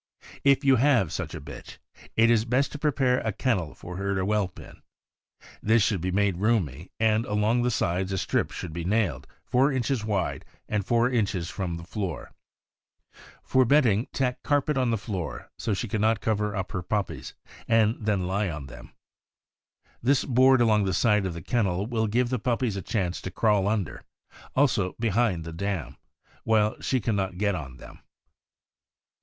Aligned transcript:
If 0.43 0.65
you 0.65 0.77
have 0.77 1.11
such 1.13 1.35
a 1.35 1.39
bitch, 1.39 1.77
it 2.15 2.31
is 2.31 2.43
best 2.43 2.71
to 2.71 2.79
prepare 2.79 3.19
a 3.19 3.31
kennel 3.31 3.75
for 3.75 3.97
her 3.97 4.15
to 4.15 4.23
whelp 4.25 4.59
in. 4.59 4.81
This 5.61 5.83
should 5.83 6.01
be 6.01 6.09
made 6.09 6.37
roomy, 6.37 6.89
and 6.99 7.23
along 7.27 7.61
the 7.61 7.69
sides 7.69 8.11
a 8.11 8.17
strip 8.17 8.49
should 8.49 8.73
be 8.73 8.83
nailed, 8.83 9.27
four 9.43 9.71
inches 9.71 10.03
wide, 10.03 10.43
and 10.67 10.83
four 10.83 11.07
inches 11.07 11.51
from 11.51 11.77
the 11.77 11.83
floor. 11.83 12.31
For 13.43 13.63
bedding, 13.63 14.07
tack 14.11 14.41
carpet 14.41 14.75
on 14.75 14.89
the 14.89 14.97
floor, 14.97 15.51
so 15.59 15.75
she 15.75 15.87
can 15.87 16.01
not 16.01 16.19
cover 16.19 16.55
up 16.55 16.71
her 16.71 16.81
puppies 16.81 17.35
and 17.67 17.95
then 18.03 18.25
lie 18.25 18.49
on 18.49 18.65
them. 18.65 18.93
This 20.01 20.25
board 20.25 20.61
along 20.61 20.85
the 20.85 20.95
side 20.95 21.27
of 21.27 21.35
the 21.35 21.43
kennel 21.43 21.85
will 21.85 22.07
give 22.07 22.29
the 22.29 22.39
puppies 22.39 22.75
a 22.75 22.81
chance 22.81 23.21
to 23.21 23.29
crawl 23.29 23.67
under; 23.67 24.01
also 24.55 24.95
behind 24.99 25.43
the 25.43 25.53
dam, 25.53 25.95
while 26.43 26.81
she 26.81 26.99
can 26.99 27.15
not 27.15 27.37
get 27.37 27.53
on 27.53 27.77
them. 27.77 27.99